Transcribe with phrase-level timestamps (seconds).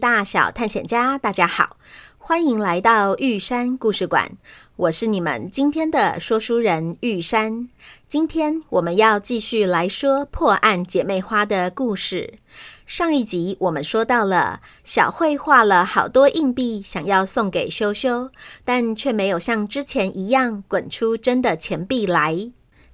[0.00, 1.76] 大小探险家，大家好，
[2.16, 4.32] 欢迎来到玉山故事馆。
[4.76, 7.68] 我是你们今天的说书人玉山。
[8.08, 12.38] 今天我们要继续来说破案姐妹花的故事。
[12.86, 18.30] 上一集我们说到了小慧画了好多硬币，想要送给羞羞，
[18.64, 22.50] 但却没有像之前一样滚出真的钱币来。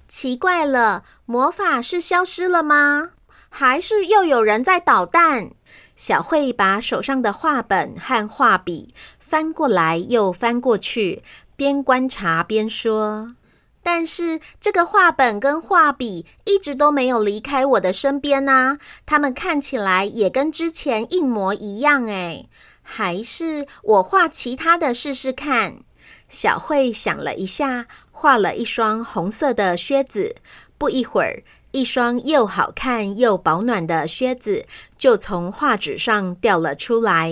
[0.09, 3.11] 奇怪了，魔法是消失了吗？
[3.49, 5.51] 还是又有人在捣蛋？
[5.95, 11.23] 小慧把手上的画本和画笔翻过来又翻过去，
[11.55, 13.35] 边观察边说
[13.81, 22.45] ：“但是这个画本跟画笔一直都没有离开我的身边啊，它们看起来也跟之前一模一样哎，
[22.83, 25.77] 还是我画其他的试试看。”
[26.29, 30.35] 小慧想了一下，画了一双红色的靴子。
[30.77, 31.41] 不一会儿。
[31.77, 34.65] 一双又好看又保暖的靴子
[34.97, 37.31] 就从画纸上掉了出来。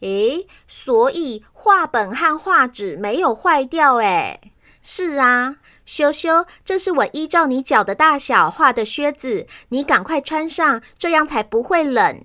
[0.00, 4.40] 诶，所以画本和画纸没有坏掉诶。
[4.80, 12.24] 是啊，羞羞，这是我依照你脚的大小画的靴子，你赶快穿上，这样才不会冷。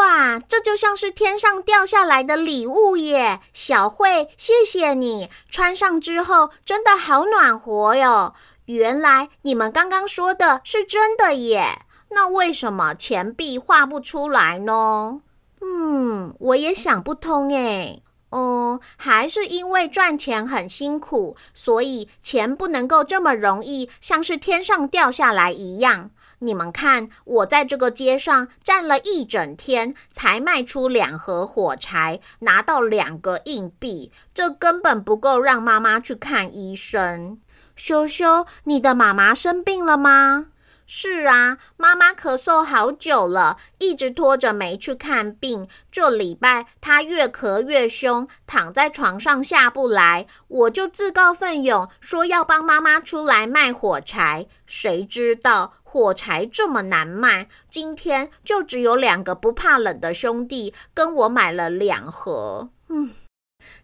[0.00, 3.38] 哇，这就像是天上掉下来的礼物耶！
[3.52, 8.34] 小慧，谢谢你，穿上之后真的好暖和哟。
[8.66, 11.82] 原来你们刚刚说的是真的耶？
[12.10, 15.20] 那为什么钱币画不出来呢？
[15.60, 18.02] 嗯，我也想不通诶。
[18.30, 26.10] 嗯，还是因为赚钱很辛苦，所以钱不能够这么容易像是天上掉下来一样。
[26.40, 37.38] 你们看，我在这个街上站了一整天，才卖出两盒火柴，拿到两个硬币，这根本不够让妈妈去看医生。
[37.76, 40.46] 羞羞，你的妈妈生病了吗？
[40.88, 45.68] 是啊，妈妈咳嗽好久了，一直拖着没去看病。
[45.90, 54.46] 这礼拜她越咳越凶，躺在床上下不来，我就自告奋勇说要帮妈妈出来卖火柴。
[54.64, 62.70] 谁知道火柴这么难卖，今天就只有两个不怕冷的兄弟跟我买了两盒。
[62.88, 63.10] 嗯，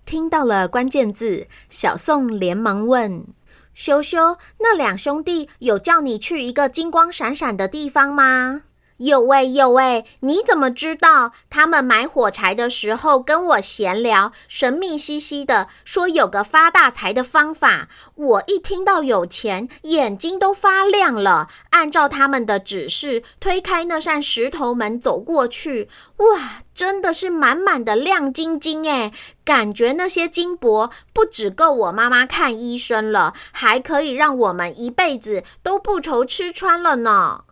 [0.06, 3.26] 听到了关键字，小宋连忙问。
[3.74, 8.62] 羞羞，那两兄弟有叫你去一个金光闪闪的地方吗？
[9.02, 11.32] 有喂有喂，你怎么知道？
[11.50, 17.88] 他们买火柴的时候跟我闲聊，神秘兮兮的说有个发大财的方法。
[18.14, 21.48] 我一听到有钱，眼睛都发亮了。
[21.70, 29.12] 按照他们的指示，推开那扇石头门走过去，哇，真的是满满的亮晶晶诶，
[29.44, 37.42] 感觉那些金箔不只够我妈妈看医生了，还可以让我们一辈子都不愁吃穿了呢。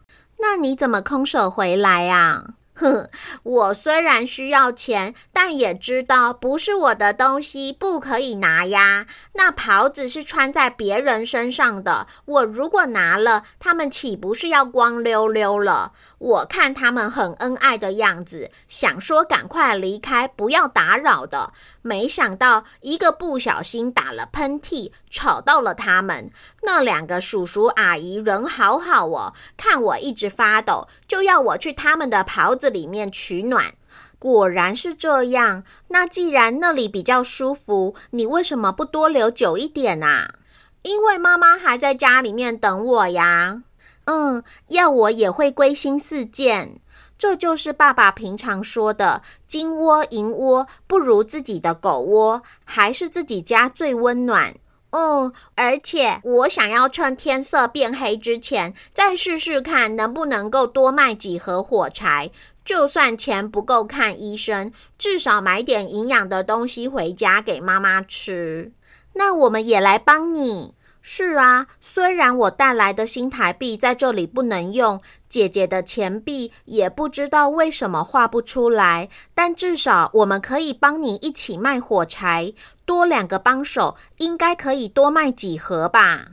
[0.40, 2.54] 那你怎么空手回来啊？
[2.80, 3.08] 哼，
[3.42, 9.06] 我虽然需要钱，但也知道不是我的东西不可以拿呀。
[9.34, 15.92] 那袍子是穿在别人身上的，我如果拿了，他们岂不是要光溜溜了？
[16.18, 21.52] 我看他们很恩爱的样子，想说赶快离开，不要打扰的。
[21.82, 26.30] 没想到一个不小心打了喷嚏，吵到了他们。
[26.62, 33.74] 那两个叔叔阿姨人好好哦，看我一直发抖，就要我去他们的袍子里面取暖。
[34.18, 35.64] 果然是这样。
[35.88, 40.34] 那既然那里比较舒服，你为什么不多留久一点啊？
[40.82, 43.62] 因为妈妈还在家里面等我呀。
[44.04, 46.80] 嗯，要我也会归心似箭。
[47.18, 54.54] 这就是爸爸平常说的“金窝银窝不如自己的狗窝”，还是自己家最温暖。
[54.90, 62.30] 嗯，而且我想要趁天色变黑之前，再试试看能不能够多卖几盒火柴。
[62.70, 68.70] 就算钱不够看医生，至少买点营养的东西回家给妈妈吃。
[69.12, 70.76] 那我们也来帮你。
[71.02, 82.52] 是啊，虽然我带来的新台币在这里不能用，姐姐的钱币也不知道为什么画不出来，但至少我们可以帮你一起卖火柴，
[82.86, 86.24] 多两个帮手，应该可以多卖几盒吧。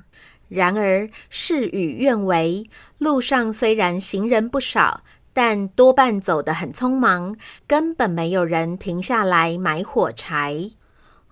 [0.50, 2.70] 然而事与愿违，
[3.00, 5.02] 路上虽然行人不少，
[5.38, 7.36] 但多半走得很匆忙，
[7.68, 10.72] 根本没有人停下来买火柴。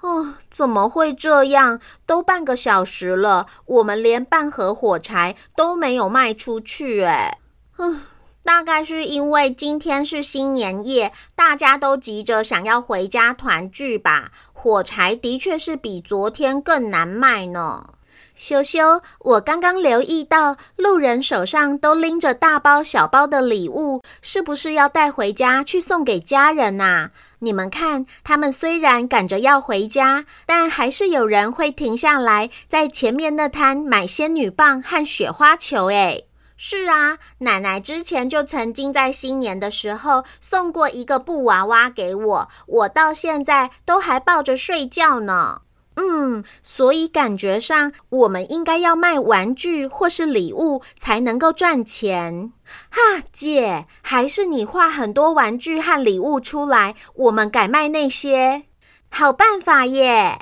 [0.02, 1.82] 哦，怎么会这样？
[2.06, 7.40] 都半个小时了，我们连半盒火柴都没有卖出去哎。
[7.80, 8.02] 嗯，
[8.44, 14.32] 大概是因为今天是新年夜，大家都急着想要回家团聚吧。
[14.54, 17.95] 火柴的确是比昨天更难卖呢。
[18.36, 27.10] 羞羞，我刚刚留意到路人手上都拎着大包小包的礼物，是不是要带回家去送给家人呐？
[27.40, 35.86] 你们看，他们虽然赶着要回家，但还是有人会停下来，在前面那摊买仙女棒和雪花球。
[35.86, 36.28] 诶，
[36.58, 45.62] 是啊，奶奶之前就曾经在新年的时候送过一个布娃娃给我，我到现在都还抱着睡觉呢。
[45.96, 52.52] 嗯，所以感觉上我们应该要卖玩具或是礼物才能够赚钱。
[52.90, 58.64] 哈，姐，还是你画很多玩具和礼物出来，我们改卖那些。
[59.10, 60.40] 好办法耶！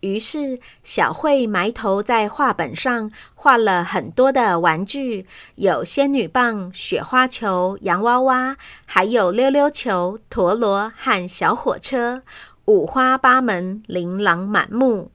[0.00, 12.22] 于是小慧埋头在画本上画了很多的玩具，有仙女棒、雪花球、洋娃娃，还有溜溜球、陀螺和小火车。
[12.66, 15.10] 五花八门，琳琅满目。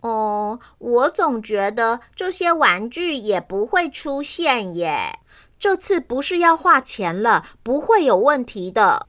[0.00, 5.18] 哦，我总觉得这些玩具也不会出现耶。
[5.58, 9.06] 这次不是要画钱了，不会有问题的。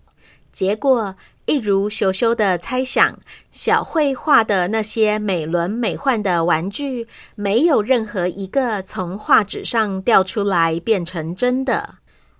[0.51, 1.15] 结果
[1.45, 3.19] 一如羞羞的猜想，
[3.51, 11.95] 小慧画的那些美轮美奂的玩具，没有任何一个从画纸上掉出来变成真的。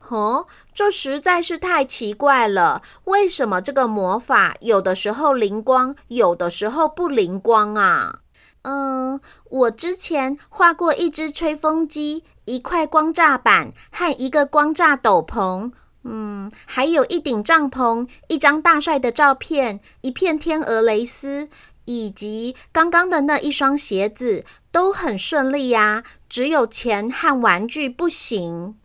[0.09, 2.81] 哦，这实在是太奇怪了！
[3.05, 8.19] 为什么这个魔法有的时候灵光，有的时候不灵光啊？
[8.63, 9.19] 嗯，
[9.49, 15.71] 我之前画过一只吹风机、一块光栅板和一个光栅斗篷，
[16.03, 21.47] 嗯，还有一顶帐篷、一张大帅的照片、一片天鹅蕾丝，
[21.85, 26.03] 以及刚刚的那一双鞋子，都很顺利呀。
[26.27, 28.75] 只有钱和玩具不行。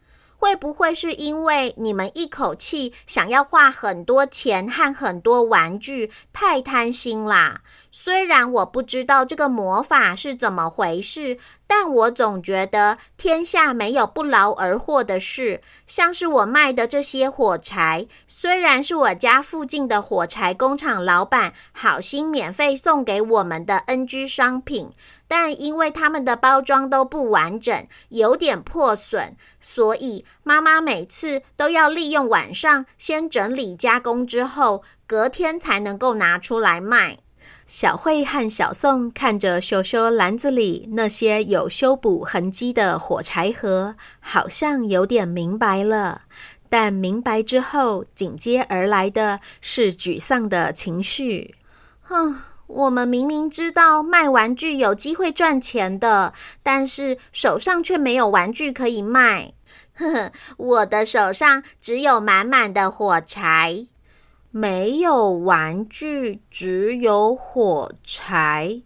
[0.42, 7.60] 会不会是因为你们一口气想要花很多钱和很多玩具，太贪心啦？
[7.94, 11.36] 虽然我不知道这个魔法是怎么回事，
[11.66, 15.60] 但我总觉得天下没有不劳而获的事。
[15.86, 24.90] 像是我卖的这些火柴，虽然是我家附近的火柴工厂老板好心免费送给我们的 NG 商品。
[25.28, 37.18] 但因为他们的包装都不完整，有点破损，所以妈妈每次都要利用晚上先整理加工之后，隔天才能够拿出来卖。
[37.66, 46.22] 小慧和小宋看着秀秀篮子里那些有修补痕迹的火柴盒，好像有点明白了。
[46.68, 51.54] 但明白之后，紧接而来的是沮丧的情绪。
[52.00, 52.42] 哼。
[52.68, 56.32] 我们明明知道卖玩具有机会赚钱的，
[56.62, 59.52] 但是手上却没有玩具可以卖。
[59.92, 63.84] 呵呵，我的手上只有满满的火柴，
[64.52, 68.82] 没有玩具，只有火柴。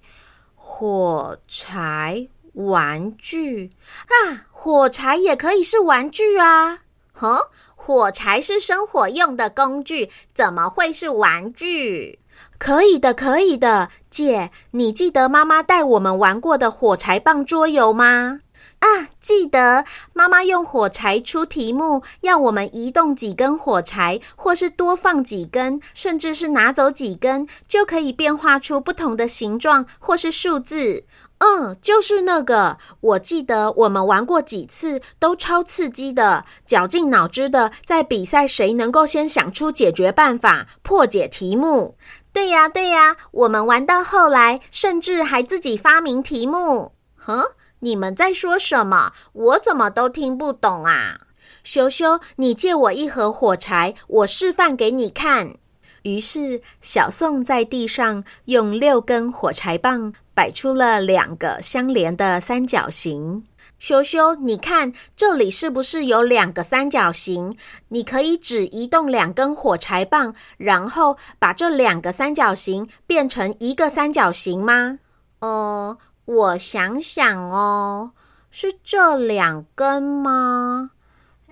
[0.54, 3.70] 火柴，玩具
[4.06, 6.80] 啊，火柴也可以是玩具啊！
[7.12, 7.38] 哼，
[7.74, 12.18] 火柴是生火用的工具，怎么会是玩具？
[12.58, 18.40] 可以的，可以的，姐，你记得妈妈带我们玩过的火柴棒桌游吗？
[18.86, 31.04] 啊，记得，妈妈用火柴出题目，要我们移动几根火柴，或是多放几根，甚至是拿走几根，就可以变化出不同的形状或是数字。
[31.38, 41.96] 嗯，就是那个，我记得我们玩过几次，都超刺激的，绞尽脑汁的，在比赛谁能够先想出解决办法，破解题目。
[42.32, 46.92] 对呀，对呀，我们玩到后来，甚至还自己发明题目。
[47.16, 47.42] 哼，
[47.80, 49.12] 你们在说什么？
[49.32, 51.20] 我怎么都听不懂啊！
[51.62, 55.56] 羞羞，你借我一盒火柴，我示范给你看。
[56.02, 63.44] 于是，小宋在地上用六根火柴棒摆出了两个相连的三角形。
[63.78, 67.56] 羞羞，你看这里是不是有两个三角形？
[67.88, 75.00] 你可以只移动两根火柴棒，然后把这两个三角形变成一个三角形吗？
[75.40, 78.10] 呃，我想想哦，
[78.50, 80.90] 是这两根吗？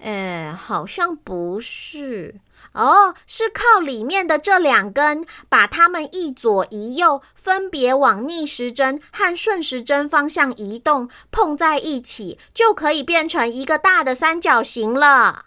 [0.03, 2.35] 哎，好像不是。
[2.73, 15.45] 哦，是靠里面的这两根，把它们一左一右，分别往逆时针和顺时针方向移动，碰在一起，就可以变成一个大的三角形了。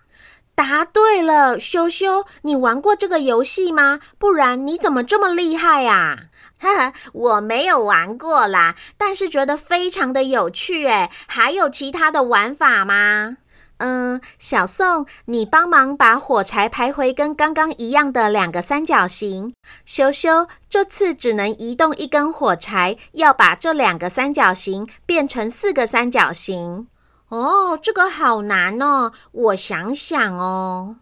[0.55, 3.99] 答对了，羞羞，你玩过这个游戏吗？
[4.17, 6.29] 不然你怎么这么厉害呀？
[6.59, 11.09] 哈，我没有玩过啦，但是觉得非常的有趣诶。
[11.27, 13.37] 还有其他的玩法吗？
[13.79, 19.53] 嗯，小宋，你帮忙把火柴排回跟刚刚一样的两个三角形。
[19.85, 26.87] 羞羞，这次只能移动一根火柴，要把这两个三角形变成四个三角形。
[27.29, 30.95] 哦，这个好难哦，我想想哦。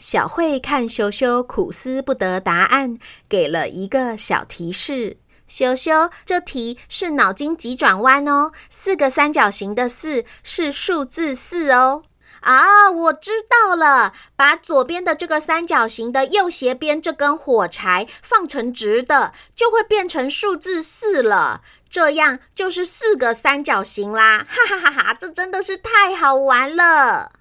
[0.00, 2.96] 小慧看羞羞苦思不得答案，
[3.28, 5.18] 给了一个小提示。
[5.46, 12.04] 羞羞，这题是脑筋急转弯哦，四个三角形的四是数字四哦。
[12.40, 14.14] 啊，我知道了！
[14.34, 21.60] 把左边的这个三角形的右斜边这根火柴放成直的，就会变成数字四了。
[21.90, 24.46] 这样就是四个三角形啦！
[24.48, 27.32] 哈哈哈哈，这真的是太好玩了！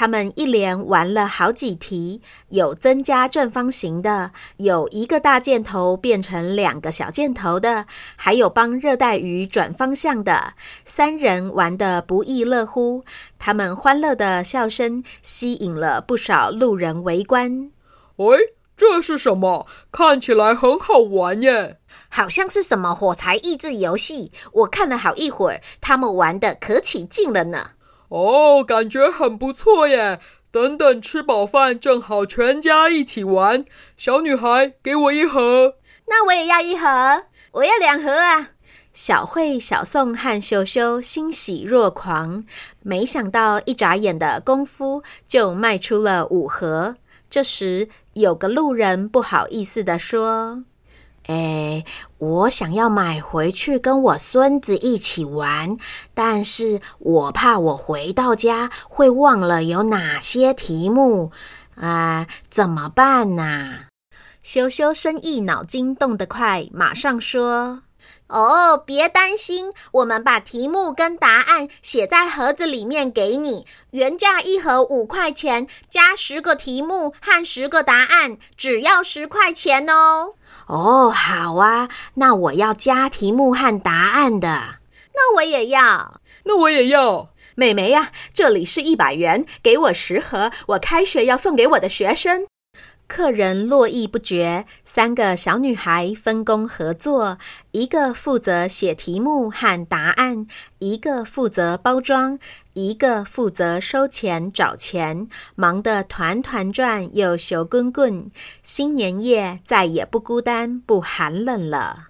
[0.00, 10.54] 他们一连玩了好几题，有增加正方形的，有一个大箭头变成两个小箭头的，还有帮热带鱼转方向的。
[10.84, 13.02] 三人玩得不亦乐乎，
[13.40, 17.72] 他们欢乐的笑声吸引了不少路人围观。
[18.18, 18.38] 喂，
[18.76, 19.66] 这是什么？
[19.90, 21.80] 看起来很好玩耶！
[22.08, 24.30] 好像是什么火柴益智游戏。
[24.52, 27.70] 我看了好一会儿，他们玩得可起劲了呢。
[28.08, 30.20] 哦，感觉很不错耶！
[30.50, 33.64] 等等吃饱饭，正好全家一起玩。
[33.98, 35.74] 小女孩，给我一盒。
[36.06, 38.50] 那我也要一盒，我要两盒啊！
[38.94, 42.44] 小慧、小宋和秀秀欣喜若狂，
[42.82, 46.96] 没想到一眨眼的功夫就卖出了五盒。
[47.28, 50.64] 这时，有个路人不好意思的说。
[51.28, 51.84] 哎，
[52.16, 55.76] 我想要买回去跟我孙子一起玩，
[56.14, 61.30] 但是我怕我回到家会忘了有哪些题目，
[61.74, 63.80] 啊，怎么办呢？
[64.42, 67.82] 羞羞生意脑筋动得快，马上说
[68.28, 80.36] ：“哦，别担心，我们把题目跟答案写在盒子里面给你，原价一盒五块钱，加十个题目和十个答案，只要十块钱哦。”
[80.68, 84.76] 哦，好啊，那我要加题目和答案的。
[85.14, 87.30] 那我也要，那我也要。
[87.54, 92.47] 美眉呀，这里是一百元，给我十盒，我开学要送给我的学生。
[93.08, 97.38] 客人络绎不绝，三个小女孩分工合作，
[97.72, 100.46] 一个负责写题目和答案，
[100.78, 102.38] 一个负责包装，
[102.74, 108.30] 一个负责收钱找钱，忙得团团转又羞滚滚。
[108.62, 112.08] 新年夜再也不孤单不寒冷了。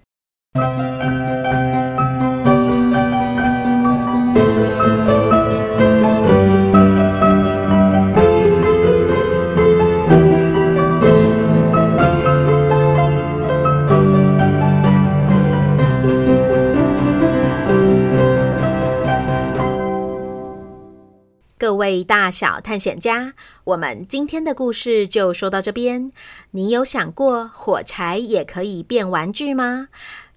[21.79, 23.33] 位大小探险家，
[23.63, 26.11] 我们今天的故事就说到这边。
[26.51, 29.87] 你有想过火柴也可以变玩具吗？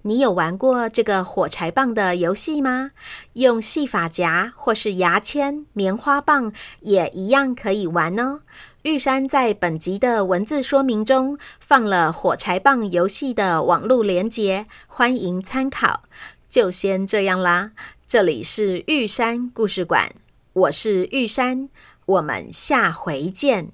[0.03, 2.91] 你有玩过这个火柴棒的游戏吗？
[3.33, 8.39] 用细发夹或是牙签、棉花棒也一样可以玩哦。
[8.83, 16.03] 玉山在本集的文字说明中放了火柴棒游戏的网络连接，欢迎参考。
[16.47, 17.71] 就先这样啦，
[18.07, 20.09] 这里是玉山故事馆。
[20.53, 21.69] 我是玉山，
[22.05, 23.71] 我们下回见。